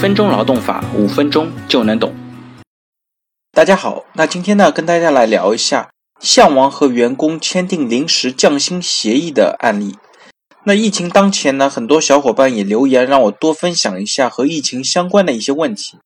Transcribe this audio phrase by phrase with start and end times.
[0.00, 2.14] 分钟劳动法，五分钟就能懂。
[3.52, 9.98] 大家好，那今天呢，跟大家来聊一下项王和员工签订临时降薪协议的案例。
[10.64, 15.98] 那疫情当前呢，很多小伙伴也留言让我多分享一下和疫情相关的一些问题。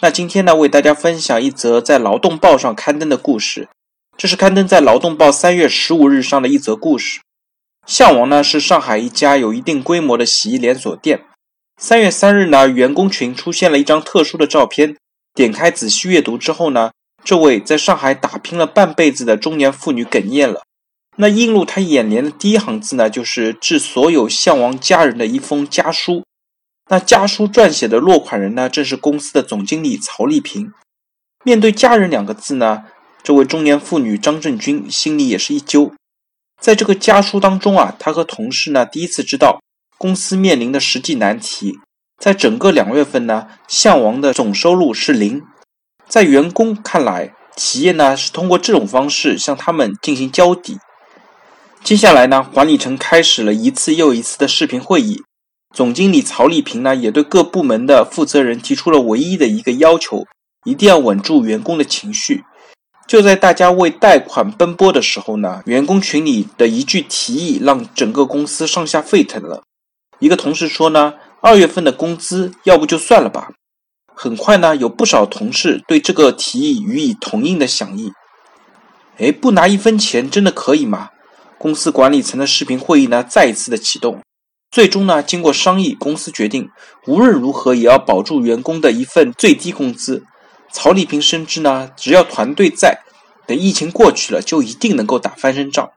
[0.00, 3.68] 那今天呢，为大家分享一则在《劳动报》上刊登的故事。
[4.16, 7.20] 这是刊登在《劳动报》三月十五日上的一则故事。
[7.86, 11.20] 项王呢是上海一家有一定规模的洗衣连锁店。
[11.78, 14.96] 三月三日呢，员工群出现了一张特殊的照片。
[15.34, 20.62] 点开仔细阅读之后呢，这位在上海打拼了半辈子的中年妇女哽咽了。
[21.16, 26.24] 那映入她眼帘的第一行字呢，就是致所有向王家人的一封家书。
[26.88, 30.72] 那家书撰写的落款人呢，正是公司的总经理曹丽萍。
[31.44, 32.84] 面对“家人”两个字呢，
[33.22, 35.92] 这位中年妇女张振军心里也是一揪。
[36.58, 39.60] 在这个家书当中啊，他和同事呢第一次知道。
[39.98, 41.78] 公司面临的实际难题，
[42.18, 45.42] 在整个两月份呢，项王的总收入是零。
[46.06, 50.78] 在员工看来，企业呢是通过这种方式向他们进行交底。
[51.82, 55.22] 接下来呢，管理层开始了一次又一次的视频会议，
[55.74, 60.26] 总经理曹丽萍呢也对各部门的负责人提出了唯一的一个要求：
[60.64, 62.44] 一定要稳住员工的情绪。
[63.08, 69.62] 就在大家为贷款奔波的时候呢，员工群里的一句提议让整个公司上下沸腾了。
[70.18, 73.50] 一个同事说呢，二月份的工资要不就算了吧。
[74.14, 78.10] 很快呢，有不少同事对这个提议予以同应的响应。
[79.18, 81.10] 哎，不拿一分钱真的可以吗？
[81.58, 84.22] 公司管理层的视频会议呢，再一次的启动。
[84.70, 86.68] 最终呢，经过商议，公司决定
[87.06, 90.24] 无论如何也要保住员工的一份最低工资。
[90.72, 93.00] 曹丽萍深知呢，只要团队在，
[93.46, 95.90] 等疫情过去了，就一定能够打翻身仗。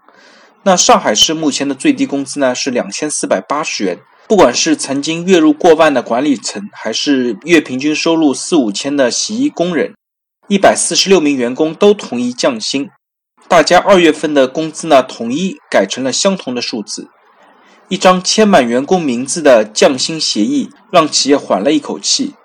[0.64, 4.00] 那上海市目前的最低工资呢是两千四百八十元。
[4.30, 9.95] 不管是曾经月入过万的管理层，还是月平均收入四五千的洗衣工人，
[10.48, 12.92] 一百四十六名员工都同意降薪。
[13.48, 17.09] 大家二月份的工资呢，统一改成了相同的数字。
[17.87, 22.36] 一张签满员工名字的降薪协议，让企业缓了一口气。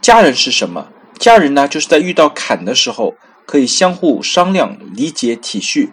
[0.00, 0.88] 家人是什么？
[1.20, 3.14] 家人呢，就是在遇到坎的时候，
[3.46, 5.90] 可以相互商量、理解、体恤。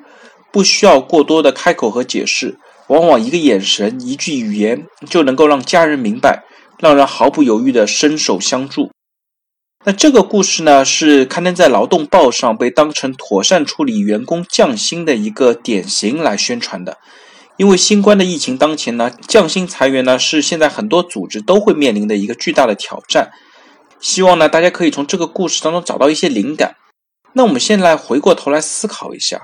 [0.52, 6.44] 不需要过多的开口和解释，往往一个眼神、一句语言就能够让家人明白，
[6.80, 8.92] 让人毫不犹豫的伸手相助。
[9.86, 16.98] 那这个故事呢，是刊登在《劳动报》上，被当成妥善处理员工降薪的一个典型来宣传的。
[17.58, 23.32] 因为新冠的疫情当前呢，降薪裁员呢是现在很多组织都会面临的一个巨大的挑战。
[24.00, 26.76] 希望呢，大家可以从这个故事当中找到一些灵感。
[27.34, 29.42] 那我们先来回过头来思考一下。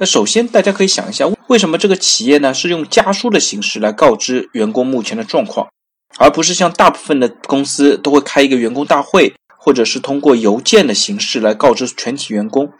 [0.00, 5.68] 那首先，大家可以想一下，为什么这个企业呢是用家书的形式来告知员工目前的状况，
[6.16, 12.72] 而不是像大部分的公司都会开一个员工大会，或者是通过邮件的形式来告知全体员工？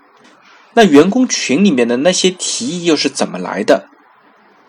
[0.72, 3.88] 那员工群里面的那些提议又是怎么来的？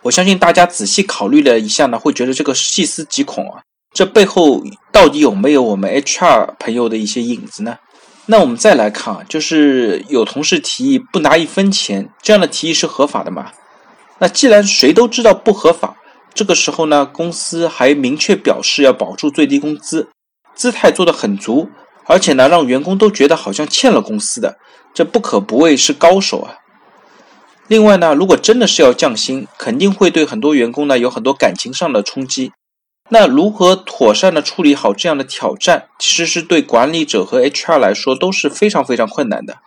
[0.02, 3.64] 我相信大家仔细考虑了一下呢，会觉得这个细思极恐啊！
[3.94, 7.78] 这背后到底有没有我们 HR 朋友的一些影子呢？
[8.32, 13.52] 那我们再来看啊，就是有同事提议不拿一分钱，这样的提议是合法的吗？
[14.20, 15.98] 那既然谁都知道不合法，
[16.34, 20.08] 这个时候呢，公司还明确表示要保住最低工资，
[20.56, 21.68] 姿态做得很足，
[22.06, 24.58] 而且呢，让员工都觉得好像欠了公司的，
[24.94, 26.56] 这不可不谓是高手啊。
[27.68, 32.54] 另外呢，如果真的是要降薪，肯定会对很多员工呢有很多感情上的冲击。
[33.14, 39.58] 那如何妥善的处理好这样的挑战，其实是对管理者和 HR 来说都是非常非常困难的。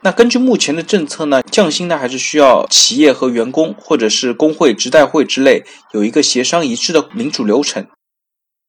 [0.00, 5.62] 那根据目前的政策呢，降薪呢还是需要企业和员工或者是工会、职代会之类
[5.92, 7.86] 有一个协商一致的民主流程。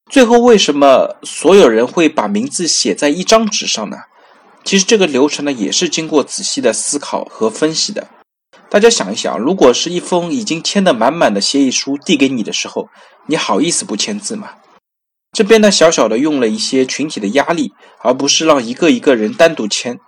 [0.08, 3.96] 最后，为什么所有人会把名字写在一张纸上呢？
[4.64, 8.06] 其实这个流程呢也是经过仔细的思考和分析的。
[8.70, 12.88] 大家想一想，如果是一封已经签得满满的协议书递给你的时候，
[13.28, 14.54] 你好意思不签字吗？
[15.32, 17.72] 这边呢，小小的用了一些群体的压力，
[18.02, 19.98] 而不是让一个一个人单独签。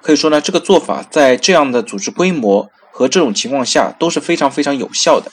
[0.00, 5.32] 可以说呢，这个做法在这样的组织规模和这种情况下都是非常非常有效的。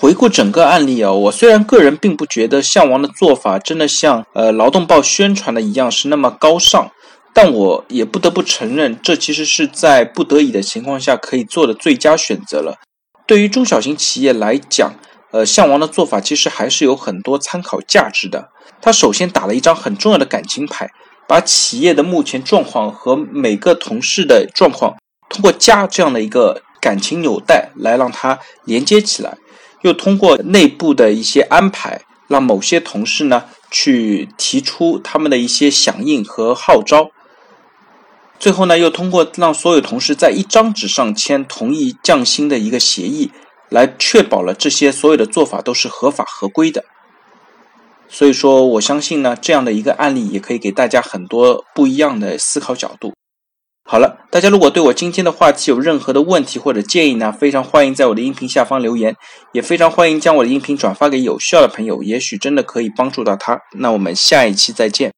[0.00, 6.90] 回顾整个案例啊，我虽然个人并不觉得项王的做法真的像呃劳动报宣传的一样是那么高尚。
[7.34, 12.78] 但我也不得不承认，这其实是在不得已的情况下可以做的最佳选择了。
[13.26, 14.94] 对于中小型企业来讲，
[15.32, 18.50] 呃，项王的做法其实还是有很多参考价值的。
[18.80, 20.88] 他首先打了一张很重要的感情牌，
[21.26, 24.96] 把企业的目前状况和每个同事的状况，
[25.28, 29.36] 通过家这样的一个感情纽带来让它连接起来，
[29.82, 37.10] 又通过内部的一些安排，让某些同事呢去提出他们的一些响应和号召。
[38.38, 43.32] 最后呢，又通过让所有同事在一张纸上签同意降薪的一个协议，
[43.68, 46.84] 来确保了这些所有的做法都是合法合规的。
[48.08, 53.12] 所以说，我相信呢，这样的一个案例也可以给大家很多不一样的思考角度。
[53.88, 59.16] 好了，大家如果对我今天的话题有任何的问题或者建议呢，非常欢迎在我的音频下方留言，
[59.52, 63.60] 也非常欢迎将我的音频转发给有需要的朋友，也许真的可以帮助到他。
[63.78, 65.12] 那我们下一期再见。